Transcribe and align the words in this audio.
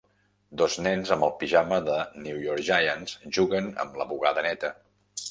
Dos 0.59 0.75
nens 0.85 1.09
amb 1.15 1.25
el 1.25 1.33
pijama 1.41 1.77
de 1.89 1.97
NY 2.23 2.47
Giants, 2.69 3.13
juguen 3.39 3.67
amb 3.85 4.01
la 4.03 4.09
bugada 4.15 4.45
neta. 4.47 4.73